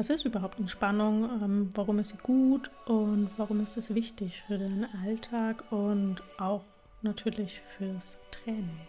Was 0.00 0.08
ist 0.08 0.24
überhaupt 0.24 0.58
Entspannung? 0.58 1.28
Ähm, 1.42 1.68
warum 1.74 1.98
ist 1.98 2.08
sie 2.08 2.16
gut 2.22 2.70
und 2.86 3.28
warum 3.36 3.60
ist 3.60 3.76
es 3.76 3.94
wichtig 3.94 4.42
für 4.46 4.56
den 4.56 4.86
Alltag 5.04 5.62
und 5.70 6.22
auch 6.38 6.64
natürlich 7.02 7.60
fürs 7.76 8.16
Training? 8.30 8.80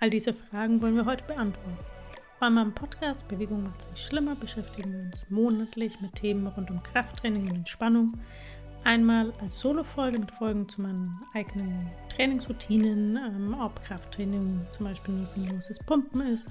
All 0.00 0.10
diese 0.10 0.34
Fragen 0.34 0.82
wollen 0.82 0.96
wir 0.96 1.04
heute 1.04 1.22
beantworten. 1.22 1.78
Bei 2.40 2.50
meinem 2.50 2.74
Podcast 2.74 3.28
Bewegung 3.28 3.62
macht 3.62 3.82
es 3.82 3.90
nicht 3.90 4.04
schlimmer 4.04 4.34
beschäftigen 4.34 4.92
wir 4.92 4.98
uns 5.04 5.24
monatlich 5.28 6.00
mit 6.00 6.16
Themen 6.16 6.48
rund 6.48 6.72
um 6.72 6.82
Krafttraining 6.82 7.48
und 7.48 7.58
Entspannung. 7.58 8.18
Einmal 8.82 9.32
als 9.40 9.60
Solo-Folge 9.60 10.18
mit 10.18 10.32
Folgen 10.32 10.68
zu 10.68 10.82
meinen 10.82 11.08
eigenen 11.34 11.88
Trainingsroutinen, 12.08 13.16
ähm, 13.16 13.56
ob 13.60 13.80
Krafttraining 13.84 14.66
zum 14.72 14.86
Beispiel 14.86 15.14
nur 15.14 15.26
sinnloses 15.26 15.78
Pumpen 15.86 16.22
ist 16.22 16.48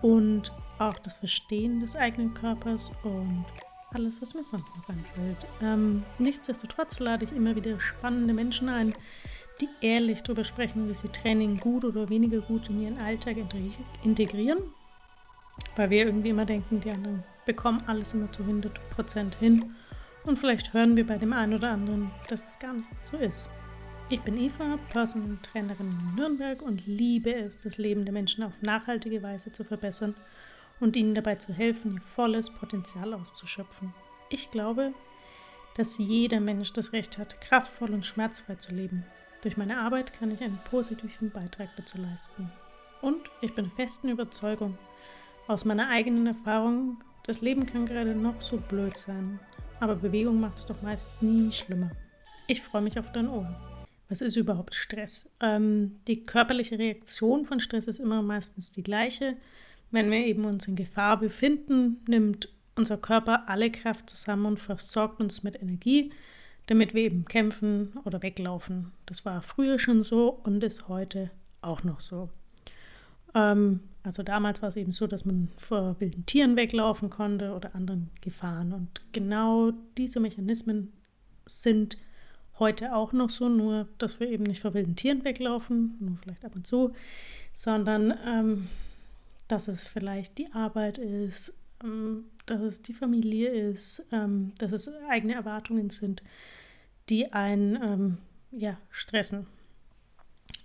und 0.00 0.50
auch 0.80 0.98
das 0.98 1.14
Verstehen 1.14 1.80
des 1.80 1.96
eigenen 1.96 2.34
Körpers 2.34 2.90
und 3.04 3.44
alles, 3.92 4.22
was 4.22 4.34
mir 4.34 4.44
sonst 4.44 4.74
noch 4.76 4.88
einfällt. 4.88 5.46
Ähm, 5.62 6.02
nichtsdestotrotz 6.18 7.00
lade 7.00 7.24
ich 7.24 7.32
immer 7.32 7.56
wieder 7.56 7.78
spannende 7.80 8.34
Menschen 8.34 8.68
ein, 8.68 8.94
die 9.60 9.68
ehrlich 9.80 10.22
darüber 10.22 10.44
sprechen, 10.44 10.88
wie 10.88 10.94
sie 10.94 11.08
Training 11.08 11.58
gut 11.58 11.84
oder 11.84 12.08
weniger 12.08 12.40
gut 12.40 12.68
in 12.70 12.80
ihren 12.80 12.98
Alltag 12.98 13.36
integrieren 14.02 14.62
weil 15.76 15.90
wir 15.90 16.06
irgendwie 16.06 16.30
immer 16.30 16.44
denken, 16.44 16.80
die 16.80 16.90
anderen 16.90 17.22
bekommen 17.46 17.82
alles 17.86 18.14
immer 18.14 18.30
zu 18.30 18.42
100% 18.42 19.38
hin. 19.38 19.74
Und 20.24 20.38
vielleicht 20.38 20.72
hören 20.72 20.96
wir 20.96 21.06
bei 21.06 21.16
dem 21.16 21.32
einen 21.32 21.54
oder 21.54 21.70
anderen, 21.70 22.10
dass 22.28 22.48
es 22.48 22.58
gar 22.58 22.74
nicht 22.74 22.88
so 23.02 23.16
ist. 23.16 23.50
Ich 24.10 24.20
bin 24.20 24.36
Eva, 24.36 24.78
Personal 24.90 25.38
Trainerin 25.42 25.88
in 25.88 26.14
Nürnberg 26.16 26.62
und 26.62 26.86
liebe 26.86 27.32
es, 27.32 27.60
das 27.60 27.78
Leben 27.78 28.04
der 28.04 28.12
Menschen 28.12 28.42
auf 28.42 28.60
nachhaltige 28.60 29.22
Weise 29.22 29.52
zu 29.52 29.64
verbessern 29.64 30.14
und 30.80 30.96
ihnen 30.96 31.14
dabei 31.14 31.36
zu 31.36 31.52
helfen, 31.52 31.94
ihr 31.94 32.00
volles 32.00 32.50
Potenzial 32.50 33.14
auszuschöpfen. 33.14 33.94
Ich 34.28 34.50
glaube, 34.50 34.92
dass 35.76 35.98
jeder 35.98 36.40
Mensch 36.40 36.72
das 36.72 36.92
Recht 36.92 37.18
hat, 37.18 37.40
kraftvoll 37.40 37.90
und 37.90 38.04
schmerzfrei 38.04 38.56
zu 38.56 38.74
leben. 38.74 39.04
Durch 39.42 39.56
meine 39.56 39.78
Arbeit 39.78 40.12
kann 40.12 40.30
ich 40.30 40.42
einen 40.42 40.58
positiven 40.64 41.30
Beitrag 41.30 41.68
dazu 41.76 41.98
leisten. 41.98 42.50
Und 43.00 43.30
ich 43.40 43.54
bin 43.54 43.70
festen 43.70 44.08
Überzeugung, 44.08 44.76
aus 45.46 45.64
meiner 45.64 45.88
eigenen 45.88 46.26
Erfahrung, 46.26 46.98
das 47.24 47.40
Leben 47.40 47.66
kann 47.66 47.86
gerade 47.86 48.14
noch 48.14 48.40
so 48.40 48.56
blöd 48.56 48.96
sein, 48.96 49.40
aber 49.80 49.96
Bewegung 49.96 50.38
macht 50.40 50.58
es 50.58 50.66
doch 50.66 50.80
meist 50.82 51.22
nie 51.22 51.50
schlimmer. 51.50 51.90
Ich 52.46 52.62
freue 52.62 52.82
mich 52.82 52.98
auf 52.98 53.10
dein 53.12 53.28
Ohr. 53.28 53.56
Was 54.08 54.20
ist 54.20 54.36
überhaupt 54.36 54.74
Stress? 54.74 55.32
Ähm, 55.40 56.00
die 56.06 56.24
körperliche 56.24 56.78
Reaktion 56.78 57.44
von 57.44 57.60
Stress 57.60 57.86
ist 57.86 58.00
immer 58.00 58.22
meistens 58.22 58.72
die 58.72 58.82
gleiche. 58.82 59.36
Wenn 59.90 60.10
wir 60.10 60.24
eben 60.26 60.44
uns 60.44 60.68
in 60.68 60.76
Gefahr 60.76 61.18
befinden, 61.18 61.98
nimmt 62.06 62.48
unser 62.76 62.96
Körper 62.96 63.48
alle 63.48 63.70
Kraft 63.70 64.10
zusammen 64.10 64.46
und 64.46 64.60
versorgt 64.60 65.20
uns 65.20 65.42
mit 65.42 65.60
Energie, 65.60 66.12
damit 66.66 66.94
wir 66.94 67.02
eben 67.02 67.24
kämpfen 67.24 67.92
oder 68.04 68.22
weglaufen. 68.22 68.92
Das 69.06 69.24
war 69.24 69.42
früher 69.42 69.78
schon 69.78 70.04
so 70.04 70.28
und 70.28 70.62
ist 70.62 70.88
heute 70.88 71.30
auch 71.62 71.82
noch 71.82 72.00
so. 72.00 72.30
Ähm, 73.34 73.80
also 74.02 74.22
damals 74.22 74.62
war 74.62 74.68
es 74.70 74.76
eben 74.76 74.92
so, 74.92 75.06
dass 75.06 75.24
man 75.24 75.48
vor 75.58 75.96
wilden 76.00 76.24
Tieren 76.26 76.56
weglaufen 76.56 77.10
konnte 77.10 77.52
oder 77.52 77.74
anderen 77.74 78.10
Gefahren. 78.20 78.72
Und 78.72 79.02
genau 79.12 79.72
diese 79.98 80.20
Mechanismen 80.20 80.92
sind 81.44 81.98
heute 82.58 82.94
auch 82.94 83.12
noch 83.12 83.30
so, 83.30 83.48
nur 83.48 83.88
dass 83.98 84.20
wir 84.20 84.28
eben 84.28 84.44
nicht 84.44 84.62
vor 84.62 84.74
wilden 84.74 84.96
Tieren 84.96 85.24
weglaufen, 85.24 85.96
nur 85.98 86.16
vielleicht 86.22 86.44
ab 86.44 86.54
und 86.54 86.66
zu, 86.66 86.92
sondern 87.52 88.14
ähm, 88.26 88.68
dass 89.50 89.68
es 89.68 89.84
vielleicht 89.84 90.38
die 90.38 90.52
Arbeit 90.52 90.98
ist, 90.98 91.54
ähm, 91.82 92.26
dass 92.46 92.60
es 92.60 92.82
die 92.82 92.94
Familie 92.94 93.50
ist, 93.50 94.06
ähm, 94.12 94.52
dass 94.58 94.72
es 94.72 94.90
eigene 95.08 95.34
Erwartungen 95.34 95.90
sind, 95.90 96.22
die 97.08 97.32
einen 97.32 97.76
ähm, 97.82 98.18
ja, 98.52 98.78
stressen. 98.90 99.46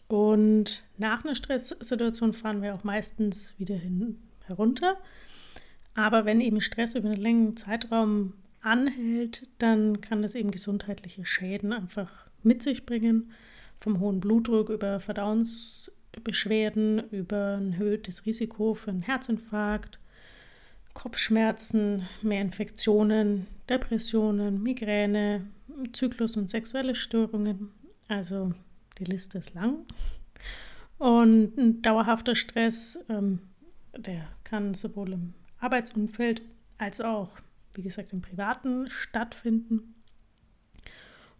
Und 0.08 0.84
nach 0.98 1.24
einer 1.24 1.36
Stresssituation 1.36 2.34
fahren 2.34 2.62
wir 2.62 2.76
auch 2.76 2.84
meistens 2.84 3.56
wieder 3.58 3.76
hin, 3.76 4.20
herunter. 4.46 4.98
Aber 5.96 6.26
wenn 6.26 6.42
eben 6.42 6.62
Stress 6.62 6.94
über 6.94 7.10
einen 7.10 7.22
längeren 7.22 7.58
Zeitraum 7.58 8.34
anhält, 8.62 9.48
dann 9.58 10.02
kann 10.02 10.22
das 10.22 10.36
eben 10.36 10.52
gesundheitliche 10.52 11.26
Schäden 11.26 11.74
einfach 11.74 12.12
mit 12.44 12.62
sich 12.62 12.86
bringen. 12.86 13.32
Vom 13.80 14.00
hohen 14.00 14.20
Blutdruck 14.20 14.70
über 14.70 15.00
Verdauungsbeschwerden, 16.16 17.10
über 17.12 17.58
ein 17.58 17.74
erhöhtes 17.74 18.26
Risiko 18.26 18.74
für 18.74 18.92
einen 18.92 19.02
Herzinfarkt, 19.02 20.00
Kopfschmerzen, 20.94 22.08
mehr 22.22 22.42
Infektionen, 22.42 23.48
Depressionen, 23.70 24.64
Migräne, 24.64 25.46
Zyklus- 25.92 26.38
und 26.38 26.50
sexuelle 26.50 26.96
Störungen. 26.96 27.72
Also 28.08 28.54
die 28.98 29.06
Liste 29.06 29.40
ist 29.40 29.54
lang. 29.54 29.86
Und 30.98 31.58
ein 31.58 31.82
dauerhafter 31.82 32.36
Stress, 32.36 33.04
ähm, 33.10 33.40
der 33.98 34.28
kann 34.44 34.74
sowohl 34.74 35.14
im 35.14 35.34
Arbeitsumfeld 35.60 36.42
als 36.78 37.02
auch, 37.02 37.38
wie 37.74 37.82
gesagt, 37.82 38.14
im 38.14 38.22
Privaten 38.22 38.90
stattfinden 38.90 39.96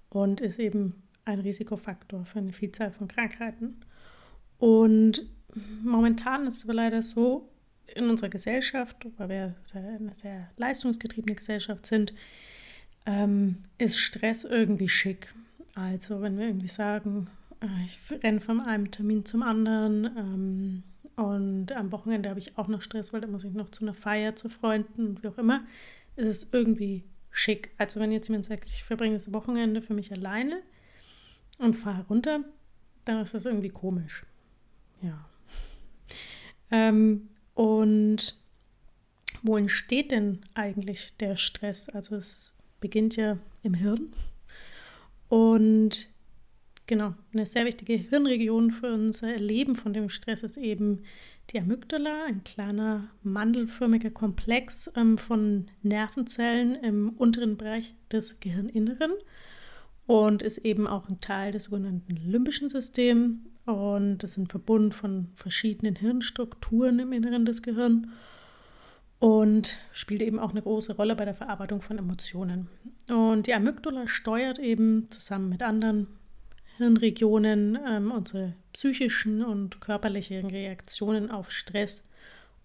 und 0.10 0.42
ist 0.42 0.60
eben 0.60 1.04
ein 1.24 1.40
Risikofaktor 1.40 2.26
für 2.26 2.40
eine 2.40 2.52
Vielzahl 2.52 2.92
von 2.92 3.08
Krankheiten. 3.08 3.80
Und 4.58 5.26
momentan 5.84 6.48
ist 6.48 6.58
es 6.58 6.64
aber 6.64 6.74
leider 6.74 7.02
so, 7.02 7.50
in 7.94 8.10
unserer 8.10 8.30
Gesellschaft, 8.30 9.08
weil 9.18 9.30
wir 9.30 9.56
eine 9.74 10.14
sehr 10.14 10.50
leistungsgetriebene 10.58 11.36
Gesellschaft 11.36 11.86
sind, 11.86 12.14
ähm, 13.06 13.64
ist 13.78 14.00
Stress 14.00 14.44
irgendwie 14.44 14.90
schick. 14.90 15.34
Also 15.76 16.22
wenn 16.22 16.38
wir 16.38 16.48
irgendwie 16.48 16.68
sagen, 16.68 17.28
äh, 17.62 17.86
ich 17.86 18.00
renne 18.24 18.42
von 18.42 18.62
einem 18.62 18.92
Termin 18.92 19.26
zum 19.26 19.44
anderen. 19.44 20.06
Ähm, 20.18 20.84
und 21.16 21.72
am 21.72 21.92
Wochenende 21.92 22.30
habe 22.30 22.40
ich 22.40 22.58
auch 22.58 22.68
noch 22.68 22.82
Stress, 22.82 23.14
weil 23.14 23.22
da 23.22 23.28
muss 23.28 23.44
ich 23.44 23.54
noch 23.54 23.70
zu 23.70 23.84
einer 23.84 23.94
Feier 23.94 24.36
zu 24.36 24.50
Freunden 24.50 25.08
und 25.08 25.24
wie 25.24 25.28
auch 25.28 25.38
immer. 25.38 25.64
Es 26.16 26.26
ist 26.26 26.54
irgendwie 26.54 27.04
schick. 27.32 27.72
Also 27.78 28.00
wenn 28.00 28.12
jetzt 28.12 28.28
jemand 28.28 28.46
sagt, 28.46 28.68
ich 28.68 28.84
verbringe 28.84 29.16
das 29.16 29.32
Wochenende 29.34 29.82
für 29.82 29.94
mich 29.94 30.12
alleine 30.12 30.62
und 31.58 31.76
fahre 31.76 32.06
runter, 32.08 32.42
dann 33.06 33.22
ist 33.22 33.34
das 33.34 33.46
irgendwie 33.46 33.70
komisch. 33.70 34.26
Ja. 35.06 35.30
Ähm, 36.72 37.30
und 37.54 38.36
wo 39.44 39.58
entsteht 39.58 40.12
denn 40.12 40.42
eigentlich 40.54 41.16
der 41.18 41.36
Stress? 41.36 41.90
Also 41.90 42.16
es 42.16 42.56
beginnt 42.80 43.16
ja 43.16 43.38
im 43.64 43.74
Hirn. 43.74 44.14
Und 45.30 46.10
Genau, 46.88 47.16
eine 47.34 47.48
sehr 47.48 47.66
wichtige 47.66 47.94
Hirnregion 47.96 48.70
für 48.70 48.94
unser 48.94 49.34
Erleben 49.34 49.74
von 49.74 49.92
dem 49.94 50.10
Stress 50.10 50.44
ist 50.44 50.58
eben 50.58 51.02
die 51.50 51.60
Amygdala, 51.60 52.26
ein 52.26 52.44
kleiner 52.44 53.10
mandelförmiger 53.24 54.12
Komplex 54.12 54.92
ähm, 54.96 55.18
von 55.18 55.68
Nervenzellen 55.82 56.76
im 56.76 57.10
unteren 57.10 57.58
Bereich 57.58 57.96
des 58.12 58.40
Gehirninneren 58.40 59.14
und 60.06 60.44
ist 60.44 60.60
eben 60.60 60.86
auch 60.86 61.10
ein 61.10 61.22
Teil 61.22 61.52
des 61.52 61.66
sogenannten 61.66 62.16
limbischen 62.18 62.70
Systems 62.70 63.40
und 63.66 64.20
das 64.20 64.36
sind 64.36 64.50
verbunden 64.50 64.92
von 64.92 65.28
verschiedenen 65.36 65.96
Hirnstrukturen 65.96 67.00
im 67.00 67.12
Inneren 67.12 67.46
des 67.46 67.62
Gehirns 67.62 68.08
und 69.20 69.78
spielt 69.92 70.22
eben 70.22 70.40
auch 70.40 70.52
eine 70.52 70.62
große 70.62 70.96
Rolle 70.96 71.16
bei 71.16 71.26
der 71.26 71.34
Verarbeitung 71.34 71.82
von 71.82 71.98
Emotionen. 71.98 72.68
Und 73.08 73.48
die 73.48 73.54
Amygdala 73.54 74.08
steuert 74.08 74.60
eben 74.60 75.10
zusammen 75.10 75.50
mit 75.50 75.64
anderen 75.64 76.08
Hirnregionen 76.78 77.80
ähm, 77.88 78.12
unsere 78.12 78.54
psychischen 78.74 79.44
und 79.44 79.82
körperlichen 79.82 80.46
Reaktionen 80.46 81.32
auf 81.32 81.52
Stress 81.52 82.08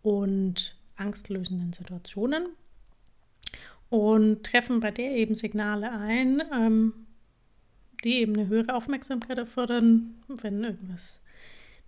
und 0.03 0.77
angstlösenden 0.97 1.73
Situationen 1.73 2.49
und 3.89 4.45
treffen 4.45 4.81
bei 4.81 4.91
der 4.91 5.13
eben 5.13 5.35
Signale 5.35 5.93
ein, 5.93 6.43
ähm, 6.53 6.93
die 8.05 8.21
eben 8.21 8.35
eine 8.35 8.49
höhere 8.49 8.75
Aufmerksamkeit 8.75 9.39
erfordern, 9.39 10.15
wenn 10.29 10.65
irgendwas 10.65 11.23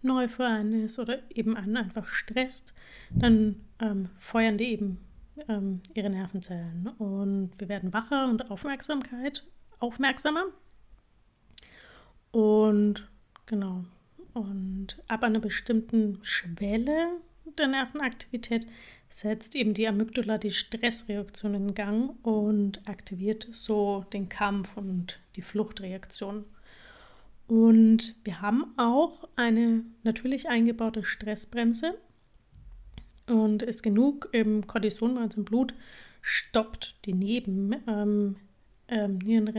neu 0.03 0.29
für 0.29 0.47
einen 0.47 0.85
ist 0.85 0.99
oder 0.99 1.19
eben 1.31 1.56
einen 1.56 1.76
einfach 1.76 2.06
stresst, 2.06 2.75
dann 3.11 3.56
ähm, 3.81 4.09
feuern 4.19 4.59
die 4.59 4.73
eben 4.73 4.99
ähm, 5.49 5.81
ihre 5.94 6.11
Nervenzellen 6.11 6.88
und 6.99 7.53
wir 7.59 7.69
werden 7.69 7.93
wacher 7.93 8.29
und 8.29 8.50
Aufmerksamkeit 8.50 9.44
aufmerksamer 9.79 10.44
und 12.32 13.08
genau. 13.47 13.85
Und 14.32 15.03
ab 15.08 15.23
einer 15.23 15.41
bestimmten 15.41 16.19
Schwelle 16.23 17.20
der 17.58 17.69
Nervenaktivität 17.69 18.67
setzt 19.12 19.55
eben 19.55 19.75
die 19.75 19.87
Amygdala 19.87 20.38
die 20.38 20.50
Stressreaktion 20.50 21.55
in 21.55 21.75
Gang 21.75 22.14
und 22.25 22.81
aktiviert 22.88 23.47
so 23.50 24.06
den 24.12 24.31
Kampf 24.31 24.76
und 24.76 25.20
die 25.37 25.43
Fluchtreaktion. 25.43 26.47
Und 27.47 28.14
wir 28.25 28.41
haben 28.41 28.73
auch 28.79 29.29
eine 29.37 29.85
natürlich 30.03 30.49
eingebaute 30.49 31.05
Stressbremse. 31.05 31.94
Und 33.26 33.62
ist 33.62 33.82
genug 33.82 34.31
im 34.32 34.67
Cortison 34.67 35.19
uns 35.19 35.37
im 35.37 35.44
Blut, 35.44 35.75
stoppt 36.23 36.97
die 37.05 37.12
Nebennierenrinde 37.12 38.37
ähm, 38.88 39.17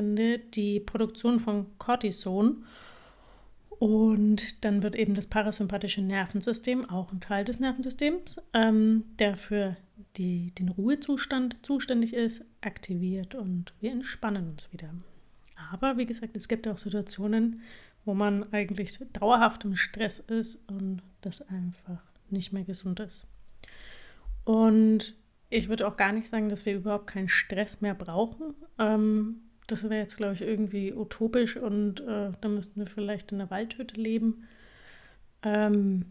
ähm, 0.09 0.41
die 0.53 0.79
Produktion 0.79 1.39
von 1.39 1.67
Cortison 1.77 2.65
und 3.79 4.63
dann 4.63 4.83
wird 4.83 4.95
eben 4.95 5.13
das 5.13 5.27
parasympathische 5.27 6.01
Nervensystem, 6.01 6.89
auch 6.89 7.11
ein 7.11 7.21
Teil 7.21 7.45
des 7.45 7.59
Nervensystems, 7.59 8.41
ähm, 8.53 9.05
der 9.19 9.37
für 9.37 9.77
die, 10.17 10.51
den 10.51 10.69
Ruhezustand 10.69 11.57
zuständig 11.63 12.13
ist, 12.13 12.45
aktiviert 12.61 13.35
und 13.35 13.73
wir 13.79 13.91
entspannen 13.91 14.49
uns 14.49 14.71
wieder. 14.71 14.89
Aber 15.71 15.97
wie 15.97 16.05
gesagt, 16.05 16.35
es 16.35 16.47
gibt 16.47 16.67
auch 16.67 16.77
Situationen, 16.77 17.61
wo 18.05 18.13
man 18.13 18.51
eigentlich 18.51 18.99
dauerhaft 19.13 19.65
im 19.65 19.75
Stress 19.75 20.19
ist 20.19 20.67
und 20.69 21.01
das 21.21 21.41
einfach 21.49 22.01
nicht 22.29 22.51
mehr 22.53 22.63
gesund 22.63 22.99
ist. 22.99 23.27
Und 24.43 25.15
ich 25.49 25.69
würde 25.69 25.87
auch 25.87 25.95
gar 25.95 26.11
nicht 26.11 26.27
sagen, 26.27 26.49
dass 26.49 26.65
wir 26.65 26.75
überhaupt 26.75 27.07
keinen 27.07 27.29
Stress 27.29 27.81
mehr 27.81 27.95
brauchen. 27.95 28.55
Ähm, 28.77 29.41
das 29.67 29.83
wäre 29.83 29.95
jetzt, 29.95 30.17
glaube 30.17 30.33
ich, 30.33 30.41
irgendwie 30.41 30.93
utopisch 30.93 31.57
und 31.57 32.01
äh, 32.01 32.31
da 32.39 32.47
müssten 32.49 32.79
wir 32.79 32.87
vielleicht 32.87 33.31
in 33.31 33.39
der 33.39 33.49
Waldhütte 33.49 33.99
leben. 33.99 34.47
Ähm, 35.43 36.05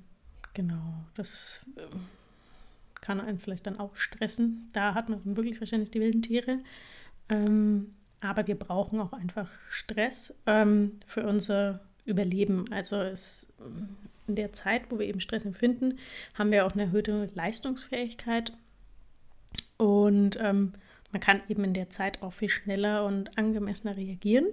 genau, 0.54 1.04
das 1.14 1.66
äh, 1.76 1.82
kann 3.00 3.20
einen 3.20 3.38
vielleicht 3.38 3.66
dann 3.66 3.78
auch 3.78 3.96
stressen. 3.96 4.70
Da 4.72 4.94
hat 4.94 5.08
man 5.08 5.37
wirklich 5.37 5.60
wahrscheinlich 5.60 5.90
die 5.90 6.00
wilden 6.00 6.22
Tiere. 6.22 6.58
Ähm, 7.28 7.94
aber 8.20 8.46
wir 8.46 8.54
brauchen 8.54 9.00
auch 9.00 9.12
einfach 9.12 9.49
Stress 9.69 10.40
ähm, 10.46 11.00
für 11.06 11.26
unser 11.26 11.81
Überleben. 12.04 12.72
Also 12.72 12.96
es, 12.96 13.52
in 14.28 14.37
der 14.37 14.52
Zeit, 14.52 14.90
wo 14.90 14.99
wir 14.99 15.06
eben 15.06 15.20
Stress 15.20 15.44
empfinden, 15.44 15.99
haben 16.34 16.52
wir 16.52 16.64
auch 16.64 16.72
eine 16.72 16.82
erhöhte 16.82 17.28
Leistungsfähigkeit. 17.34 18.52
Und 19.76 20.38
ähm, 20.40 20.75
man 21.12 21.20
kann 21.20 21.43
eben 21.49 21.64
in 21.64 21.75
der 21.75 21.91
Zeit 21.91 22.23
auch 22.23 22.32
viel 22.32 22.49
schneller 22.49 23.05
und 23.05 23.38
angemessener 23.38 23.97
reagieren 23.97 24.47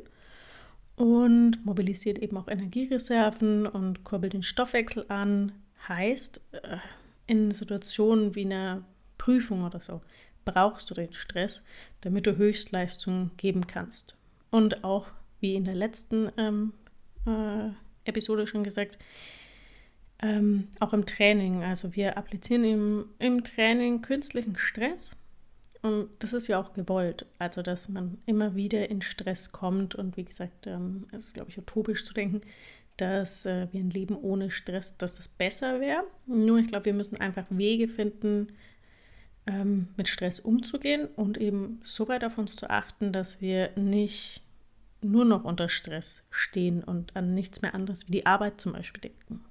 und 0.95 1.65
mobilisiert 1.65 2.19
eben 2.19 2.37
auch 2.37 2.49
Energiereserven 2.49 3.65
und 3.65 4.03
kurbelt 4.03 4.33
den 4.33 4.43
Stoffwechsel 4.43 5.05
an. 5.07 5.53
Heißt, 5.87 6.41
äh, 6.51 6.77
in 7.25 7.51
Situationen 7.51 8.35
wie 8.35 8.45
einer 8.45 8.83
Prüfung 9.17 9.63
oder 9.63 9.79
so 9.79 10.01
brauchst 10.43 10.89
du 10.89 10.93
den 10.93 11.13
Stress, 11.13 11.63
damit 12.01 12.27
du 12.27 12.35
Höchstleistung 12.35 13.31
geben 13.37 13.65
kannst. 13.67 14.17
Und 14.51 14.83
auch, 14.83 15.07
wie 15.39 15.55
in 15.55 15.63
der 15.63 15.75
letzten 15.75 16.29
ähm, 16.37 16.73
äh, 17.25 17.69
Episode 18.03 18.45
schon 18.47 18.63
gesagt, 18.63 18.97
ähm, 20.21 20.67
auch 20.79 20.91
im 20.91 21.05
Training. 21.05 21.63
Also 21.63 21.95
wir 21.95 22.17
applizieren 22.17 22.63
im, 22.63 23.05
im 23.19 23.43
Training 23.43 24.01
künstlichen 24.01 24.57
Stress. 24.57 25.15
Und 25.81 26.09
das 26.19 26.33
ist 26.33 26.47
ja 26.47 26.59
auch 26.59 26.73
gewollt. 26.73 27.25
Also, 27.37 27.61
dass 27.61 27.87
man 27.89 28.17
immer 28.25 28.55
wieder 28.55 28.89
in 28.89 29.01
Stress 29.01 29.51
kommt. 29.51 29.95
Und 29.95 30.17
wie 30.17 30.25
gesagt, 30.25 30.67
ähm, 30.67 31.07
es 31.11 31.25
ist, 31.25 31.33
glaube 31.33 31.49
ich, 31.49 31.57
utopisch 31.57 32.03
zu 32.03 32.13
denken, 32.13 32.41
dass 32.97 33.45
äh, 33.45 33.67
wir 33.71 33.79
ein 33.79 33.89
Leben 33.89 34.17
ohne 34.17 34.51
Stress, 34.51 34.97
dass 34.97 35.15
das 35.15 35.27
besser 35.27 35.79
wäre. 35.79 36.03
Nur 36.25 36.59
ich 36.59 36.67
glaube, 36.67 36.85
wir 36.85 36.93
müssen 36.93 37.19
einfach 37.19 37.45
Wege 37.49 37.87
finden, 37.87 38.47
ähm, 39.47 39.87
mit 39.95 40.07
Stress 40.07 40.39
umzugehen 40.39 41.07
und 41.15 41.37
eben 41.37 41.79
so 41.81 42.07
weit 42.07 42.23
auf 42.25 42.37
uns 42.37 42.55
zu 42.55 42.69
achten, 42.69 43.13
dass 43.13 43.39
wir 43.41 43.71
nicht 43.77 44.41
nur 45.01 45.23
noch 45.23 45.45
unter 45.45 45.69
Stress 45.69 46.23
stehen 46.29 46.83
und 46.83 47.15
an 47.15 47.33
nichts 47.33 47.61
mehr 47.61 47.73
anderes 47.73 48.07
wie 48.07 48.11
die 48.11 48.25
Arbeit 48.25 48.59
zum 48.59 48.73
Beispiel 48.73 49.01
denken. 49.01 49.45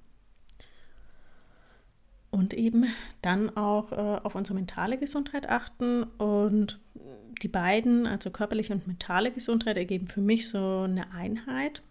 Und 2.31 2.53
eben 2.53 2.85
dann 3.21 3.55
auch 3.57 3.91
äh, 3.91 3.95
auf 4.23 4.35
unsere 4.35 4.55
mentale 4.55 4.97
Gesundheit 4.97 5.49
achten. 5.49 6.03
Und 6.03 6.79
die 7.41 7.47
beiden, 7.47 8.05
also 8.05 8.29
körperliche 8.29 8.73
und 8.73 8.87
mentale 8.87 9.31
Gesundheit, 9.31 9.77
ergeben 9.77 10.07
für 10.07 10.21
mich 10.21 10.49
so 10.49 10.81
eine 10.81 11.11
Einheit. 11.11 11.81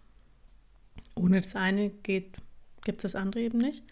Ohne 1.15 1.41
das 1.41 1.55
eine 1.55 1.89
gibt 1.89 2.37
es 2.85 3.01
das 3.01 3.15
andere 3.15 3.41
eben 3.43 3.57
nicht. 3.57 3.83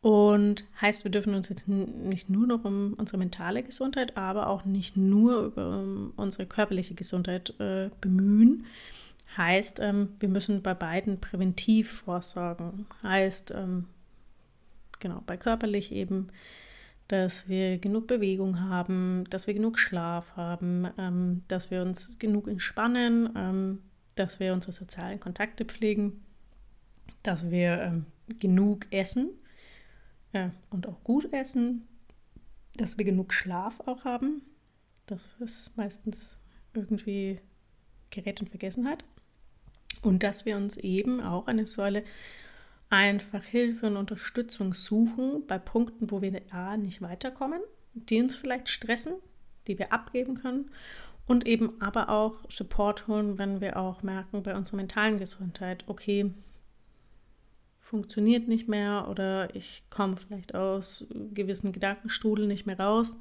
Und 0.00 0.64
heißt, 0.80 1.04
wir 1.04 1.10
dürfen 1.10 1.34
uns 1.34 1.48
jetzt 1.48 1.66
nicht 1.66 2.30
nur 2.30 2.46
noch 2.46 2.64
um 2.64 2.94
unsere 2.96 3.18
mentale 3.18 3.62
Gesundheit, 3.62 4.16
aber 4.16 4.48
auch 4.48 4.64
nicht 4.64 4.96
nur 4.96 5.46
über 5.46 5.80
um 5.80 6.12
unsere 6.16 6.46
körperliche 6.46 6.94
Gesundheit 6.94 7.58
äh, 7.58 7.90
bemühen. 8.00 8.66
Heißt, 9.36 9.80
ähm, 9.80 10.10
wir 10.20 10.28
müssen 10.28 10.62
bei 10.62 10.74
beiden 10.74 11.20
präventiv 11.20 12.02
vorsorgen. 12.04 12.86
Heißt, 13.02 13.50
ähm, 13.50 13.86
genau, 15.00 15.22
bei 15.26 15.36
körperlich 15.36 15.92
eben, 15.92 16.28
dass 17.08 17.48
wir 17.48 17.78
genug 17.78 18.06
Bewegung 18.06 18.60
haben, 18.60 19.24
dass 19.30 19.46
wir 19.46 19.54
genug 19.54 19.78
Schlaf 19.78 20.36
haben, 20.36 20.88
ähm, 20.98 21.42
dass 21.48 21.70
wir 21.70 21.82
uns 21.82 22.18
genug 22.18 22.48
entspannen, 22.48 23.30
ähm, 23.36 23.82
dass 24.16 24.40
wir 24.40 24.52
unsere 24.52 24.72
sozialen 24.72 25.20
Kontakte 25.20 25.64
pflegen, 25.64 26.24
dass 27.22 27.50
wir 27.50 27.80
ähm, 27.80 28.06
genug 28.38 28.86
essen 28.90 29.30
ja, 30.32 30.50
und 30.70 30.88
auch 30.88 31.02
gut 31.04 31.32
essen, 31.32 31.86
dass 32.76 32.98
wir 32.98 33.04
genug 33.04 33.32
Schlaf 33.32 33.80
auch 33.80 34.04
haben. 34.04 34.42
Das 35.06 35.28
ist 35.38 35.76
meistens 35.76 36.38
irgendwie 36.74 37.40
gerät 38.10 38.40
in 38.40 38.48
Vergessenheit. 38.48 39.04
Und 40.02 40.22
dass 40.22 40.44
wir 40.44 40.56
uns 40.56 40.76
eben 40.76 41.20
auch 41.20 41.46
eine 41.46 41.66
Säule 41.66 42.04
einfach 42.88 43.42
Hilfe 43.42 43.86
und 43.86 43.96
Unterstützung 43.96 44.74
suchen 44.74 45.46
bei 45.46 45.58
Punkten, 45.58 46.10
wo 46.10 46.22
wir 46.22 46.40
A 46.50 46.76
nicht 46.76 47.02
weiterkommen, 47.02 47.60
die 47.94 48.20
uns 48.20 48.36
vielleicht 48.36 48.68
stressen, 48.68 49.14
die 49.66 49.78
wir 49.78 49.92
abgeben 49.92 50.36
können 50.36 50.70
und 51.26 51.46
eben 51.46 51.80
aber 51.80 52.08
auch 52.08 52.34
Support 52.48 53.08
holen, 53.08 53.38
wenn 53.38 53.60
wir 53.60 53.76
auch 53.76 54.02
merken 54.02 54.42
bei 54.42 54.54
unserer 54.54 54.76
mentalen 54.76 55.18
Gesundheit, 55.18 55.84
okay, 55.88 56.32
funktioniert 57.80 58.48
nicht 58.48 58.68
mehr 58.68 59.06
oder 59.08 59.54
ich 59.54 59.84
komme 59.90 60.16
vielleicht 60.16 60.54
aus 60.54 61.06
gewissen 61.32 61.72
Gedankenstrudel 61.72 62.46
nicht 62.46 62.66
mehr 62.66 62.78
raus, 62.80 63.16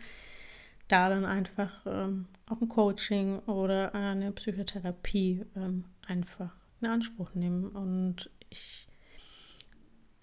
da 0.87 1.09
dann 1.09 1.25
einfach 1.25 1.85
ähm, 1.85 2.25
auch 2.47 2.61
ein 2.61 2.69
Coaching 2.69 3.39
oder 3.39 3.93
eine 3.93 4.31
Psychotherapie 4.31 5.45
ähm, 5.55 5.85
einfach 6.05 6.51
in 6.81 6.87
Anspruch 6.87 7.33
nehmen. 7.33 7.67
Und 7.69 8.29
ich 8.49 8.87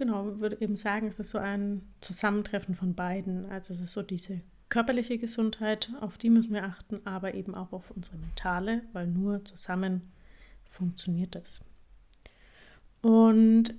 genau 0.03 0.41
würde 0.41 0.61
eben 0.61 0.77
sagen, 0.77 1.07
es 1.07 1.19
ist 1.19 1.31
so 1.31 1.39
ein 1.39 1.83
Zusammentreffen 2.01 2.75
von 2.75 2.95
beiden. 2.95 3.47
Also 3.51 3.73
es 3.73 3.81
ist 3.81 3.93
so 3.93 4.03
diese 4.03 4.41
körperliche 4.69 5.19
Gesundheit, 5.19 5.91
auf 6.01 6.19
die 6.19 6.31
müssen 6.31 6.55
wir 6.55 6.65
achten, 6.65 7.01
aber 7.05 7.35
eben 7.35 7.55
auch 7.55 7.73
auf 7.73 7.91
unsere 7.91 8.17
mentale, 8.17 8.83
weil 8.93 9.07
nur 9.07 9.45
zusammen 9.45 10.13
funktioniert 10.65 11.37
es. 11.37 11.61
Und 13.03 13.75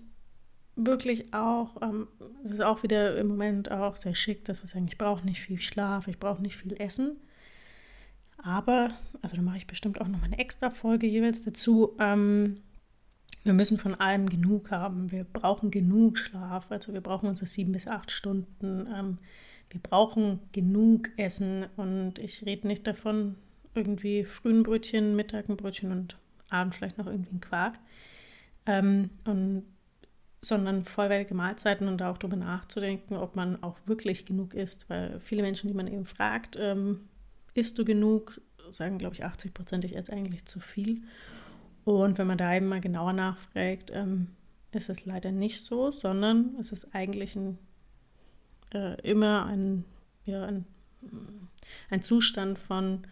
wirklich 0.76 1.34
auch, 1.34 1.82
ähm, 1.82 2.08
es 2.44 2.52
ist 2.52 2.62
auch 2.62 2.84
wieder 2.84 3.18
im 3.18 3.28
Moment 3.28 3.72
auch 3.72 3.96
sehr 3.96 4.16
schick, 4.16 4.46
dass 4.46 4.64
wir 4.64 4.68
sagen, 4.68 4.88
ich 4.88 4.98
brauche 4.98 5.26
nicht 5.26 5.42
viel 5.42 5.60
Schlaf, 5.60 6.08
ich 6.08 6.20
brauche 6.20 6.42
nicht 6.42 6.58
viel 6.58 6.74
Essen. 6.80 7.18
Aber, 8.38 8.92
also 9.22 9.36
da 9.36 9.42
mache 9.42 9.58
ich 9.58 9.68
bestimmt 9.68 10.00
auch 10.02 10.08
noch 10.08 10.24
eine 10.24 10.38
extra 10.38 10.70
Folge 10.70 11.08
jeweils 11.08 11.44
dazu. 11.44 11.96
Ähm, 12.00 12.62
wir 13.44 13.54
müssen 13.54 13.78
von 13.78 13.96
allem 13.96 14.30
genug 14.30 14.72
haben. 14.72 15.12
Wir 15.12 15.26
brauchen 15.26 15.72
genug 15.72 16.18
Schlaf, 16.18 16.72
also 16.72 16.94
wir 16.94 17.02
brauchen 17.02 17.28
unsere 17.28 17.48
sieben 17.48 17.74
bis 17.74 17.88
acht 17.88 18.12
Stunden. 18.12 18.88
Ähm, 18.94 19.18
wir 19.70 19.82
brauchen 19.82 20.40
genug 20.52 21.10
Essen 21.18 21.66
und 21.78 22.20
ich 22.20 22.46
rede 22.46 22.68
nicht 22.68 22.88
davon, 22.88 23.36
irgendwie 23.76 24.24
frühen 24.24 24.64
Brötchen, 24.64 25.16
Mittag 25.16 25.50
ein 25.50 25.58
Brötchen 25.58 25.92
und 25.92 26.18
Abend 26.50 26.76
vielleicht 26.76 26.98
noch 26.98 27.08
irgendwie 27.08 27.36
ein 27.36 27.42
Quark. 27.42 27.80
Ähm, 28.66 29.10
und 29.26 29.64
sondern 30.40 30.84
vollwertige 30.84 31.36
Mahlzeiten 31.36 31.88
und 31.88 32.02
auch 32.02 32.18
darüber 32.18 32.36
nachzudenken, 32.36 33.16
ob 33.16 33.36
man 33.36 33.64
auch 33.64 33.78
wirklich 33.86 34.26
genug 34.26 34.54
isst. 34.54 34.90
Weil 34.90 35.20
viele 35.22 35.42
Menschen, 35.42 35.70
die 35.70 35.74
man 35.74 35.88
eben 35.88 36.06
fragt, 36.06 36.58
ähm, 36.60 37.08
isst 37.54 37.80
du 37.80 37.86
genug, 37.86 38.42
sagen, 38.70 38.98
glaube 38.98 39.16
ich, 39.16 39.24
80 39.24 39.54
Prozent, 39.54 39.86
ich 39.86 39.96
esse 39.96 40.12
eigentlich 40.12 40.46
zu 40.46 40.60
viel. 40.60 41.02
Und 41.86 42.18
wenn 42.18 42.28
man 42.28 42.38
da 42.38 42.54
eben 42.54 42.68
mal 42.68 42.82
genauer 42.82 43.14
nachfragt, 43.14 43.92
ähm, 43.94 44.30
ist 44.72 44.90
es 44.90 45.06
leider 45.06 45.32
nicht 45.32 45.62
so, 45.62 45.92
sondern 45.92 46.56
es 46.60 46.72
ist 46.72 46.94
eigentlich 46.96 47.36
ein, 47.36 47.58
äh, 48.74 49.00
immer 49.02 49.46
ein, 49.46 49.86
ja, 50.26 50.46
ein, 50.46 50.66
ein 51.90 52.02
Zustand 52.02 52.58
von, 52.58 53.06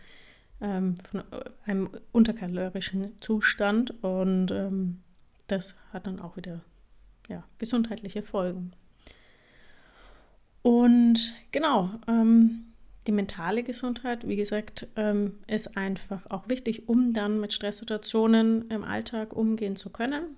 ähm, 0.62 0.96
von 1.10 1.24
einem 1.66 1.90
unterkalorischen 2.12 3.12
Zustand 3.20 4.04
und 4.04 4.52
ähm, 4.52 5.02
das 5.48 5.76
hat 5.92 6.08
dann 6.08 6.20
auch 6.20 6.38
wieder 6.38 6.62
ja, 7.28 7.44
gesundheitliche 7.58 8.24
Folgen. 8.24 8.74
Und 10.62 11.36
genau, 11.52 11.92
ähm, 12.08 12.71
die 13.08 13.12
mentale 13.12 13.64
Gesundheit, 13.64 14.28
wie 14.28 14.36
gesagt, 14.36 14.88
ähm, 14.96 15.40
ist 15.48 15.76
einfach 15.76 16.30
auch 16.30 16.48
wichtig, 16.48 16.88
um 16.88 17.14
dann 17.14 17.40
mit 17.40 17.52
Stresssituationen 17.52 18.70
im 18.70 18.84
Alltag 18.84 19.34
umgehen 19.34 19.76
zu 19.76 19.90
können. 19.90 20.36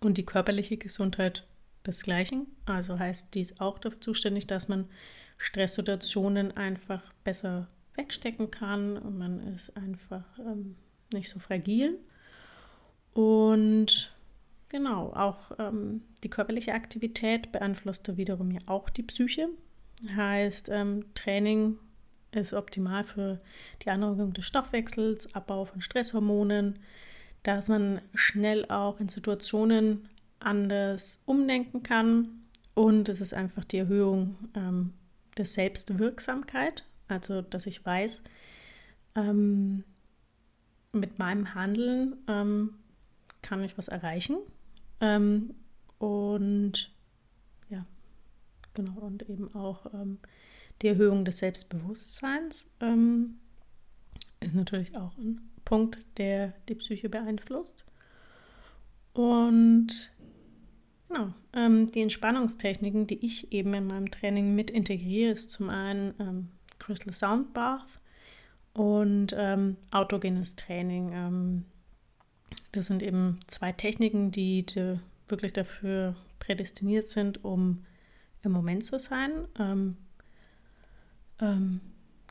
Und 0.00 0.18
die 0.18 0.26
körperliche 0.26 0.76
Gesundheit 0.76 1.46
desgleichen. 1.86 2.46
Also 2.66 2.98
heißt 2.98 3.34
dies 3.34 3.60
auch 3.60 3.78
dafür 3.78 4.00
zuständig, 4.00 4.46
dass 4.46 4.68
man 4.68 4.88
Stresssituationen 5.38 6.56
einfach 6.56 7.02
besser 7.24 7.68
wegstecken 7.94 8.50
kann 8.50 8.96
und 8.98 9.18
man 9.18 9.40
ist 9.54 9.76
einfach 9.76 10.24
ähm, 10.38 10.76
nicht 11.12 11.30
so 11.30 11.38
fragil. 11.38 11.98
Und 13.12 14.14
genau, 14.68 15.12
auch 15.14 15.52
ähm, 15.58 16.02
die 16.22 16.30
körperliche 16.30 16.74
Aktivität 16.74 17.52
beeinflusst 17.52 18.16
wiederum 18.16 18.50
ja 18.50 18.60
auch 18.66 18.90
die 18.90 19.02
Psyche. 19.02 19.48
Heißt, 20.14 20.68
ähm, 20.70 21.06
Training 21.14 21.78
ist 22.32 22.52
optimal 22.52 23.04
für 23.04 23.40
die 23.82 23.90
Anregung 23.90 24.32
des 24.34 24.44
Stoffwechsels, 24.44 25.34
Abbau 25.34 25.64
von 25.64 25.80
Stresshormonen, 25.80 26.78
dass 27.42 27.68
man 27.68 28.00
schnell 28.14 28.66
auch 28.66 29.00
in 29.00 29.08
Situationen 29.08 30.08
anders 30.38 31.22
umdenken 31.24 31.82
kann. 31.82 32.42
Und 32.74 33.08
es 33.08 33.20
ist 33.20 33.32
einfach 33.32 33.64
die 33.64 33.78
Erhöhung 33.78 34.36
ähm, 34.54 34.92
der 35.38 35.46
Selbstwirksamkeit, 35.46 36.84
also 37.08 37.40
dass 37.40 37.66
ich 37.66 37.84
weiß, 37.84 38.22
ähm, 39.14 39.84
mit 40.92 41.18
meinem 41.18 41.54
Handeln 41.54 42.16
ähm, 42.28 42.74
kann 43.42 43.62
ich 43.62 43.78
was 43.78 43.88
erreichen. 43.88 44.36
Ähm, 45.00 45.54
und 45.98 46.90
genau, 48.76 49.00
und 49.00 49.28
eben 49.28 49.52
auch 49.54 49.92
ähm, 49.92 50.18
die 50.82 50.88
Erhöhung 50.88 51.24
des 51.24 51.38
Selbstbewusstseins 51.38 52.72
ähm, 52.80 53.38
ist 54.40 54.54
natürlich 54.54 54.96
auch 54.96 55.16
ein 55.18 55.40
Punkt, 55.64 56.06
der 56.18 56.52
die 56.68 56.76
Psyche 56.76 57.08
beeinflusst. 57.08 57.84
Und 59.14 60.12
genau, 61.08 61.32
ähm, 61.52 61.90
die 61.90 62.02
Entspannungstechniken, 62.02 63.06
die 63.06 63.24
ich 63.24 63.52
eben 63.52 63.74
in 63.74 63.88
meinem 63.88 64.10
Training 64.10 64.54
mit 64.54 64.70
integriere, 64.70 65.32
ist 65.32 65.50
zum 65.50 65.70
einen 65.70 66.14
ähm, 66.20 66.48
Crystal 66.78 67.12
Sound 67.12 67.54
Bath 67.54 68.00
und 68.74 69.34
ähm, 69.36 69.76
autogenes 69.90 70.54
Training. 70.54 71.10
Ähm, 71.12 71.64
das 72.72 72.86
sind 72.86 73.02
eben 73.02 73.40
zwei 73.46 73.72
Techniken, 73.72 74.30
die, 74.30 74.64
die, 74.64 75.00
wirklich 75.28 75.52
dafür 75.52 76.14
prädestiniert 76.38 77.06
sind, 77.06 77.44
um 77.44 77.84
im 78.42 78.52
Moment 78.52 78.84
zu 78.84 78.98
sein. 78.98 79.46
Ähm, 79.58 79.96
ähm, 81.40 81.80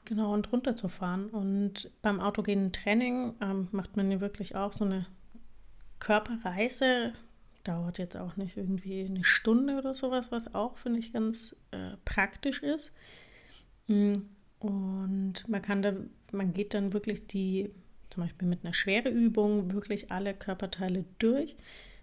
genau, 0.06 0.34
und 0.34 0.52
runterzufahren. 0.52 1.30
Und 1.30 1.92
beim 2.02 2.20
autogenen 2.20 2.72
Training 2.72 3.34
ähm, 3.42 3.68
macht 3.72 3.98
man 3.98 4.12
ja 4.12 4.22
wirklich 4.22 4.56
auch 4.56 4.74
so 4.74 4.86
eine 4.86 5.06
Körperreise. 6.00 7.14
Dauert 7.64 7.98
jetzt 7.98 8.16
auch 8.16 8.38
nicht 8.38 8.58
irgendwie 8.58 9.06
eine 9.06 9.24
Stunde 9.24 9.78
oder 9.78 9.94
sowas, 9.94 10.32
was 10.32 10.54
auch, 10.54 10.78
finde 10.78 11.00
ich, 11.00 11.14
ganz 11.14 11.56
äh, 11.72 11.98
praktisch 12.06 12.62
ist. 12.62 12.94
Mm, 13.88 14.14
und 14.60 15.48
man 15.48 15.62
kann 15.62 15.82
da, 15.82 15.94
man 16.32 16.54
geht 16.54 16.74
dann 16.74 16.94
wirklich 16.94 17.28
die, 17.28 17.72
zum 18.10 18.24
Beispiel 18.24 18.48
mit 18.48 18.64
einer 18.64 18.74
Schwereübung, 18.74 19.72
wirklich 19.74 20.12
alle 20.12 20.34
Körperteile 20.34 21.06
durch, 21.20 21.56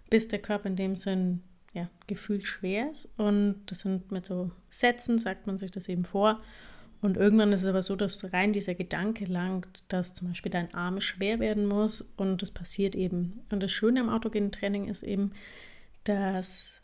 bis 0.09 0.27
der 0.27 0.39
Körper 0.39 0.67
in 0.67 0.75
dem 0.75 0.95
Sinn 0.95 1.43
ja, 1.73 1.89
gefühlt 2.07 2.45
schwer 2.45 2.91
ist. 2.91 3.11
Und 3.17 3.61
das 3.65 3.79
sind 3.79 4.11
mit 4.11 4.25
so 4.25 4.51
Sätzen, 4.69 5.19
sagt 5.19 5.47
man 5.47 5.57
sich 5.57 5.71
das 5.71 5.89
eben 5.89 6.05
vor. 6.05 6.41
Und 7.01 7.17
irgendwann 7.17 7.51
ist 7.51 7.63
es 7.63 7.67
aber 7.67 7.81
so, 7.81 7.97
dass 7.97 8.31
rein 8.31 8.53
dieser 8.53 8.75
Gedanke 8.75 9.25
langt, 9.25 9.83
dass 9.89 10.13
zum 10.13 10.29
Beispiel 10.29 10.51
dein 10.51 10.73
Arm 10.73 11.01
schwer 11.01 11.41
werden 11.41 11.65
muss 11.65 12.05
und 12.15 12.41
das 12.41 12.51
passiert 12.51 12.95
eben. 12.95 13.41
Und 13.49 13.61
das 13.61 13.71
Schöne 13.71 13.99
am 13.99 14.09
autogenen 14.09 14.53
Training 14.53 14.87
ist 14.87 15.03
eben, 15.03 15.33
dass 16.05 16.81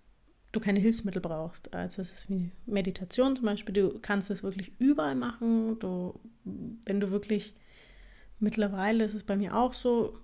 du 0.52 0.60
keine 0.60 0.82
Hilfsmittel 0.82 1.22
brauchst. 1.22 1.74
Also 1.74 2.02
es 2.02 2.12
ist 2.12 2.30
wie 2.30 2.52
Meditation 2.66 3.36
zum 3.36 3.46
Beispiel. 3.46 3.74
Du 3.74 4.00
kannst 4.02 4.30
es 4.30 4.44
wirklich 4.44 4.74
überall 4.80 5.16
machen. 5.16 5.80
Du, 5.80 6.20
wenn 6.86 7.00
du 7.00 7.12
wirklich 7.12 7.56
mittlerweile 8.40 9.06
ist 9.06 9.14
es 9.14 9.24
bei 9.24 9.38
mir 9.38 9.56
auch 9.56 9.74
so, 9.74 10.18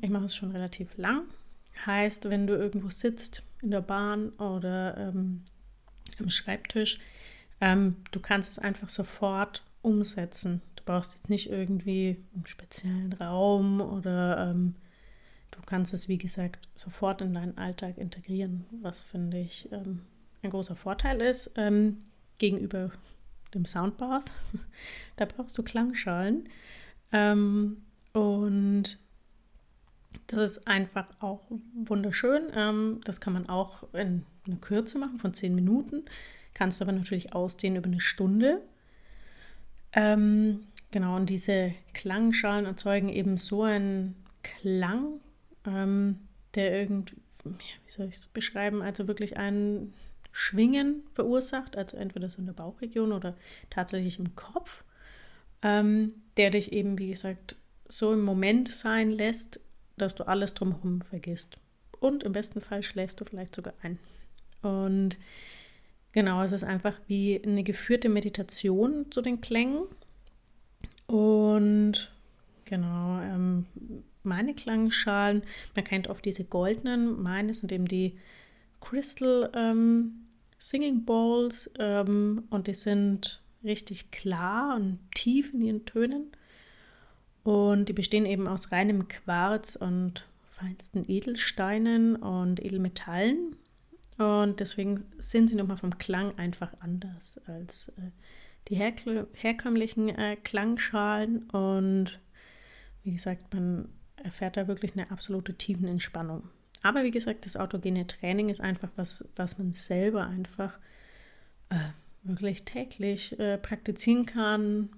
ich 0.00 0.10
mache 0.10 0.24
es 0.24 0.34
schon 0.34 0.50
relativ 0.50 0.96
lang. 0.96 1.22
Heißt, 1.84 2.30
wenn 2.30 2.46
du 2.46 2.54
irgendwo 2.54 2.88
sitzt 2.88 3.42
in 3.62 3.70
der 3.70 3.80
Bahn 3.80 4.30
oder 4.30 4.96
ähm, 4.96 5.44
am 6.18 6.30
Schreibtisch, 6.30 6.98
ähm, 7.60 7.96
du 8.10 8.20
kannst 8.20 8.50
es 8.50 8.58
einfach 8.58 8.88
sofort 8.88 9.62
umsetzen. 9.82 10.62
Du 10.76 10.82
brauchst 10.84 11.14
jetzt 11.14 11.30
nicht 11.30 11.50
irgendwie 11.50 12.16
einen 12.34 12.46
speziellen 12.46 13.12
Raum 13.14 13.80
oder 13.80 14.50
ähm, 14.50 14.74
du 15.50 15.58
kannst 15.64 15.94
es, 15.94 16.08
wie 16.08 16.18
gesagt, 16.18 16.68
sofort 16.74 17.20
in 17.22 17.34
deinen 17.34 17.58
Alltag 17.58 17.98
integrieren, 17.98 18.64
was 18.82 19.00
finde 19.00 19.38
ich 19.38 19.70
ähm, 19.72 20.02
ein 20.42 20.50
großer 20.50 20.76
Vorteil 20.76 21.20
ist 21.20 21.52
ähm, 21.56 21.98
gegenüber 22.38 22.90
dem 23.54 23.64
Soundbath. 23.64 24.30
da 25.16 25.24
brauchst 25.24 25.56
du 25.56 25.62
Klangschalen. 25.62 26.48
Ähm, 27.12 27.78
und 28.12 28.98
das 30.26 30.56
ist 30.56 30.68
einfach 30.68 31.06
auch 31.20 31.40
wunderschön. 31.74 32.50
Ähm, 32.54 33.00
das 33.04 33.20
kann 33.20 33.32
man 33.32 33.48
auch 33.48 33.84
in 33.92 34.24
einer 34.46 34.56
Kürze 34.56 34.98
machen 34.98 35.18
von 35.18 35.34
zehn 35.34 35.54
Minuten. 35.54 36.04
Kannst 36.54 36.80
du 36.80 36.84
aber 36.84 36.92
natürlich 36.92 37.32
ausdehnen 37.32 37.76
über 37.78 37.88
eine 37.88 38.00
Stunde. 38.00 38.62
Ähm, 39.92 40.66
genau, 40.90 41.16
und 41.16 41.30
diese 41.30 41.74
Klangschalen 41.94 42.66
erzeugen 42.66 43.08
eben 43.08 43.36
so 43.36 43.62
einen 43.62 44.16
Klang, 44.42 45.20
ähm, 45.66 46.20
der 46.54 46.80
irgendwie, 46.80 47.16
wie 47.44 47.90
soll 47.90 48.08
ich 48.08 48.16
es 48.16 48.26
beschreiben, 48.26 48.82
also 48.82 49.06
wirklich 49.08 49.36
ein 49.36 49.92
Schwingen 50.32 51.02
verursacht, 51.14 51.76
also 51.76 51.96
entweder 51.96 52.28
so 52.28 52.38
in 52.38 52.46
der 52.46 52.52
Bauchregion 52.52 53.12
oder 53.12 53.34
tatsächlich 53.70 54.18
im 54.18 54.36
Kopf, 54.36 54.84
ähm, 55.62 56.12
der 56.36 56.50
dich 56.50 56.72
eben, 56.72 56.98
wie 56.98 57.08
gesagt, 57.08 57.56
so 57.88 58.12
im 58.12 58.22
Moment 58.22 58.68
sein 58.68 59.10
lässt, 59.10 59.60
dass 59.96 60.14
du 60.14 60.26
alles 60.26 60.54
drumherum 60.54 61.02
vergisst. 61.02 61.58
Und 62.00 62.24
im 62.24 62.32
besten 62.32 62.60
Fall 62.60 62.82
schläfst 62.82 63.20
du 63.20 63.24
vielleicht 63.24 63.54
sogar 63.54 63.74
ein. 63.82 63.98
Und 64.62 65.16
Genau, 66.16 66.42
es 66.42 66.52
ist 66.52 66.64
einfach 66.64 66.94
wie 67.08 67.42
eine 67.44 67.62
geführte 67.62 68.08
Meditation 68.08 69.04
zu 69.10 69.20
den 69.20 69.42
Klängen. 69.42 69.82
Und 71.06 72.10
genau, 72.64 73.20
ähm, 73.20 73.66
meine 74.22 74.54
Klangschalen, 74.54 75.42
man 75.74 75.84
kennt 75.84 76.08
oft 76.08 76.24
diese 76.24 76.46
goldenen, 76.46 77.22
meine 77.22 77.52
sind 77.52 77.70
eben 77.70 77.84
die 77.84 78.18
Crystal 78.80 79.50
ähm, 79.54 80.26
Singing 80.58 81.04
Bowls 81.04 81.70
ähm, 81.78 82.44
und 82.48 82.66
die 82.66 82.72
sind 82.72 83.42
richtig 83.62 84.10
klar 84.10 84.76
und 84.76 84.98
tief 85.14 85.52
in 85.52 85.60
ihren 85.60 85.84
Tönen. 85.84 86.32
Und 87.46 87.88
die 87.88 87.92
bestehen 87.92 88.26
eben 88.26 88.48
aus 88.48 88.72
reinem 88.72 89.06
Quarz 89.06 89.76
und 89.76 90.26
feinsten 90.48 91.08
Edelsteinen 91.08 92.16
und 92.16 92.58
Edelmetallen. 92.58 93.54
Und 94.18 94.58
deswegen 94.58 95.04
sind 95.18 95.46
sie 95.46 95.54
nochmal 95.54 95.76
vom 95.76 95.96
Klang 95.96 96.36
einfach 96.38 96.72
anders 96.80 97.40
als 97.46 97.90
äh, 97.98 98.10
die 98.66 98.74
herkömmlichen 98.74 100.08
äh, 100.08 100.34
Klangschalen. 100.42 101.48
Und 101.50 102.18
wie 103.04 103.12
gesagt, 103.12 103.54
man 103.54 103.90
erfährt 104.16 104.56
da 104.56 104.66
wirklich 104.66 104.94
eine 104.94 105.12
absolute 105.12 105.54
Tiefenentspannung. 105.54 106.48
Aber 106.82 107.04
wie 107.04 107.12
gesagt, 107.12 107.46
das 107.46 107.56
autogene 107.56 108.08
Training 108.08 108.48
ist 108.48 108.60
einfach 108.60 108.90
was, 108.96 109.28
was 109.36 109.56
man 109.56 109.72
selber 109.72 110.26
einfach 110.26 110.76
äh, 111.68 111.76
wirklich 112.24 112.64
täglich 112.64 113.38
äh, 113.38 113.56
praktizieren 113.56 114.26
kann. 114.26 114.88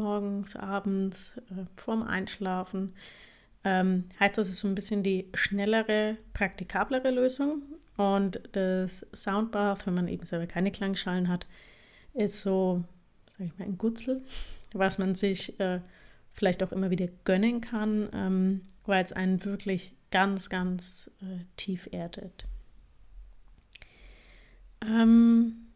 Morgens, 0.00 0.56
abends, 0.56 1.38
äh, 1.50 1.64
vorm 1.76 2.02
Einschlafen. 2.02 2.94
Ähm, 3.62 4.04
heißt, 4.18 4.38
das 4.38 4.48
ist 4.48 4.60
so 4.60 4.68
ein 4.68 4.74
bisschen 4.74 5.02
die 5.02 5.28
schnellere, 5.34 6.16
praktikablere 6.32 7.10
Lösung. 7.10 7.62
Und 7.96 8.40
das 8.52 9.06
Soundbath, 9.14 9.86
wenn 9.86 9.94
man 9.94 10.08
eben 10.08 10.24
selber 10.24 10.46
keine 10.46 10.70
Klangschalen 10.72 11.28
hat, 11.28 11.46
ist 12.14 12.40
so, 12.40 12.82
sag 13.36 13.46
ich 13.46 13.58
mal, 13.58 13.66
ein 13.66 13.76
Gutzel, 13.76 14.22
was 14.72 14.98
man 14.98 15.14
sich 15.14 15.60
äh, 15.60 15.80
vielleicht 16.32 16.62
auch 16.62 16.72
immer 16.72 16.90
wieder 16.90 17.08
gönnen 17.24 17.60
kann, 17.60 18.08
ähm, 18.14 18.60
weil 18.86 19.04
es 19.04 19.12
einen 19.12 19.44
wirklich 19.44 19.92
ganz, 20.10 20.48
ganz 20.48 21.10
äh, 21.20 21.44
tief 21.56 21.88
erdet. 21.92 22.46
Ähm, 24.82 25.66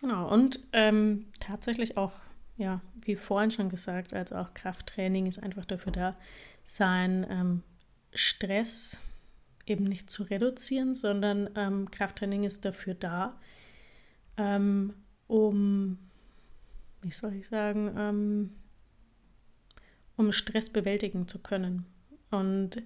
genau, 0.00 0.32
und 0.32 0.60
ähm, 0.72 1.26
tatsächlich 1.40 1.96
auch, 1.96 2.12
ja, 2.56 2.80
wie 3.00 3.16
vorhin 3.16 3.50
schon 3.50 3.68
gesagt, 3.68 4.14
also 4.14 4.36
auch 4.36 4.54
Krafttraining 4.54 5.26
ist 5.26 5.42
einfach 5.42 5.64
dafür 5.64 5.92
da, 5.92 6.16
sein 6.64 7.26
ähm, 7.28 7.62
Stress 8.14 9.00
eben 9.66 9.84
nicht 9.84 10.10
zu 10.10 10.24
reduzieren, 10.24 10.94
sondern 10.94 11.50
ähm, 11.56 11.90
Krafttraining 11.90 12.44
ist 12.44 12.64
dafür 12.64 12.94
da, 12.94 13.38
ähm, 14.36 14.94
um, 15.26 15.98
wie 17.02 17.10
soll 17.10 17.34
ich 17.34 17.48
sagen, 17.48 17.94
ähm, 17.96 18.50
um 20.16 20.32
Stress 20.32 20.70
bewältigen 20.70 21.26
zu 21.26 21.38
können 21.40 21.86
und 22.30 22.82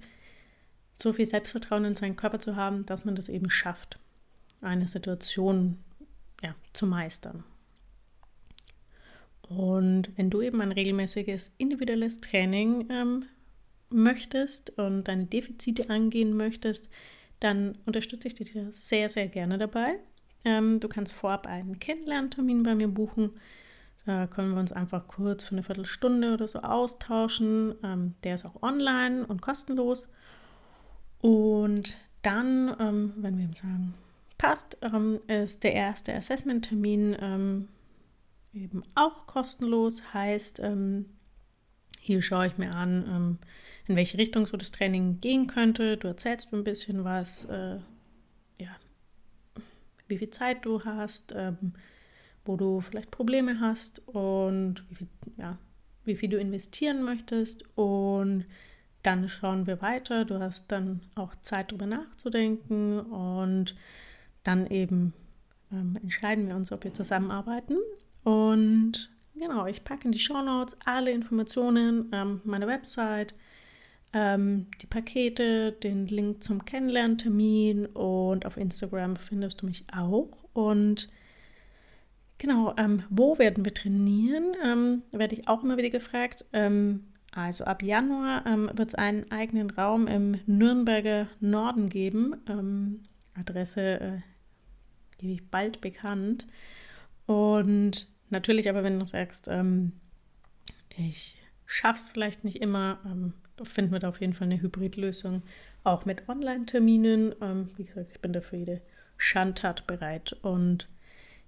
so 0.95 1.13
viel 1.13 1.27
Selbstvertrauen 1.27 1.85
in 1.85 1.95
seinen 1.95 2.17
Körper 2.17 2.39
zu 2.39 2.57
haben, 2.57 2.87
dass 2.87 3.05
man 3.05 3.17
das 3.17 3.29
eben 3.29 3.51
schafft, 3.51 3.99
eine 4.61 4.87
Situation 4.87 5.79
ja, 6.43 6.55
zu 6.73 6.87
meistern. 6.87 7.45
Und 9.49 10.11
wenn 10.17 10.31
du 10.31 10.43
eben 10.43 10.61
ein 10.61 10.73
regelmäßiges 10.73 11.55
individuelles 11.59 12.21
Training 12.21 12.88
ähm, 12.90 13.25
möchtest 13.90 14.78
und 14.78 15.05
deine 15.05 15.25
Defizite 15.25 15.88
angehen 15.90 16.37
möchtest, 16.37 16.90
dann 17.40 17.78
unterstütze 17.87 18.28
ich 18.28 18.35
dich 18.35 18.57
sehr, 18.73 19.09
sehr 19.09 19.28
gerne 19.28 19.59
dabei. 19.59 19.99
Ähm, 20.45 20.81
du 20.81 20.88
kannst 20.88 21.12
vorab 21.12 21.47
einen 21.47 21.78
Kennenlerntermin 21.78 22.62
bei 22.62 22.75
mir 22.75 22.88
buchen. 22.88 23.31
Da 24.05 24.26
können 24.26 24.52
wir 24.52 24.61
uns 24.61 24.73
einfach 24.73 25.07
kurz 25.07 25.45
für 25.45 25.52
eine 25.52 25.62
Viertelstunde 25.62 26.33
oder 26.33 26.49
so 26.49 26.61
austauschen. 26.61 27.75
Ähm, 27.83 28.14
der 28.25 28.35
ist 28.35 28.45
auch 28.45 28.62
online 28.62 29.26
und 29.26 29.43
kostenlos. 29.43 30.09
Und 31.21 31.99
dann, 32.23 32.75
ähm, 32.81 33.12
wenn 33.17 33.38
wir 33.38 33.45
ihm 33.45 33.55
sagen, 33.55 33.95
passt, 34.38 34.78
ähm, 34.83 35.21
ist 35.26 35.64
der 35.64 35.75
erste 35.75 36.14
Assessment-Termin 36.14 37.17
ähm, 37.21 37.69
eben 38.62 38.83
auch 38.95 39.27
kostenlos. 39.27 40.12
Heißt, 40.12 40.61
ähm, 40.61 41.07
hier 42.00 42.23
schaue 42.23 42.47
ich 42.47 42.59
mir 42.59 42.75
an, 42.75 43.05
ähm, 43.09 43.38
in 43.87 43.97
welche 43.97 44.19
Richtung 44.19 44.47
so 44.47 44.57
das 44.57 44.73
Training 44.73 45.21
gehen 45.21 45.47
könnte. 45.47 45.97
Du 45.97 46.09
erzählst 46.09 46.53
mir 46.53 46.59
ein 46.59 46.65
bisschen 46.65 47.05
was, 47.05 47.45
äh, 47.47 47.79
ja, 48.59 48.77
wie 50.09 50.19
viel 50.19 50.31
Zeit 50.31 50.65
du 50.65 50.85
hast, 50.85 51.35
ähm, 51.37 51.75
wo 52.45 52.57
du 52.57 52.81
vielleicht 52.81 53.11
Probleme 53.11 53.61
hast 53.61 54.07
und 54.09 54.85
wie 54.88 54.95
viel, 54.95 55.09
ja, 55.37 55.59
wie 56.05 56.17
viel 56.17 56.31
du 56.31 56.38
investieren 56.38 57.03
möchtest. 57.03 57.65
Und 57.77 58.47
dann 59.03 59.29
schauen 59.29 59.67
wir 59.67 59.81
weiter. 59.81 60.25
Du 60.25 60.38
hast 60.38 60.71
dann 60.73 61.00
auch 61.15 61.35
Zeit, 61.43 61.71
darüber 61.71 61.87
nachzudenken 61.87 63.00
und 63.00 63.75
dann 64.45 64.67
eben 64.67 65.12
ähm, 65.73 65.99
entscheiden 66.03 66.49
wir 66.49 66.57
uns, 66.57 66.73
ob 66.73 66.85
wir 66.85 66.95
zusammenarbeiten. 66.95 67.77
Und 68.25 69.11
genau, 69.35 69.67
ich 69.67 69.85
packe 69.85 70.05
in 70.05 70.13
die 70.13 70.19
Show 70.19 70.43
Notes 70.43 70.77
alle 70.85 71.11
Informationen, 71.11 72.11
ähm, 72.13 72.41
meine 72.45 72.67
Website, 72.67 73.35
ähm, 74.13 74.67
die 74.81 74.87
Pakete, 74.87 75.73
den 75.73 76.07
Link 76.07 76.43
zum 76.43 76.65
Kennenlerntermin 76.65 77.87
und 77.87 78.47
auf 78.47 78.57
Instagram 78.57 79.17
findest 79.17 79.63
du 79.63 79.67
mich 79.67 79.85
auch. 79.95 80.31
Und 80.53 81.11
genau, 82.39 82.75
ähm, 82.79 83.03
wo 83.11 83.39
werden 83.39 83.65
wir 83.65 83.75
trainieren? 83.75 84.55
Ähm, 84.65 85.03
werde 85.13 85.35
ich 85.35 85.49
auch 85.49 85.63
immer 85.63 85.77
wieder 85.77 85.91
gefragt. 85.91 86.47
Ähm, 86.53 87.05
also 87.33 87.65
ab 87.65 87.83
Januar 87.83 88.47
ähm, 88.47 88.71
wird 88.73 88.89
es 88.89 88.95
einen 88.95 89.31
eigenen 89.31 89.71
Raum 89.71 90.07
im 90.07 90.41
Nürnberger 90.47 91.29
Norden 91.41 91.89
geben. 91.91 92.35
Adresse 93.35 94.01
äh, 94.01 94.19
gebe 95.19 95.35
ich 95.35 95.51
bald 95.51 95.81
bekannt. 95.81 96.47
Und 97.28 98.08
natürlich 98.30 98.70
aber, 98.70 98.82
wenn 98.82 98.99
du 98.99 99.04
sagst, 99.04 99.49
ähm, 99.49 99.92
ich 100.97 101.37
es 101.94 102.08
vielleicht 102.08 102.42
nicht 102.42 102.56
immer, 102.62 102.99
ähm, 103.04 103.35
finden 103.62 103.92
wir 103.92 103.99
da 103.99 104.08
auf 104.08 104.23
jeden 104.23 104.32
Fall 104.32 104.47
eine 104.47 104.62
Hybridlösung, 104.62 105.42
auch 105.85 106.06
mit 106.06 106.26
Online-Terminen. 106.26 107.35
Ähm, 107.42 107.68
wie 107.76 107.85
gesagt, 107.85 108.12
ich 108.12 108.20
bin 108.20 108.32
dafür 108.32 108.58
jede 108.58 108.80
Schandtat 109.18 109.87
bereit. 109.87 110.37
Und 110.40 110.88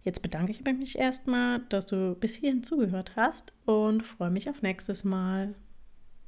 jetzt 0.05 0.21
bedanke 0.21 0.53
ich 0.53 0.63
mich 0.75 0.99
erstmal, 0.99 1.61
dass 1.71 1.87
du 1.87 2.15
bis 2.15 2.35
hierhin 2.35 2.63
zugehört 2.63 3.17
hast 3.17 3.55
und 3.65 4.05
freue 4.05 4.31
mich 4.31 4.51
auf 4.51 4.61
nächstes 4.61 5.03
Mal. 5.03 5.55